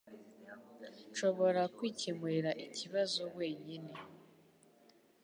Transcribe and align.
Nshobora 1.09 1.61
kwikemurira 1.75 2.51
ikibazo 2.65 3.21
wenyine 3.37 3.93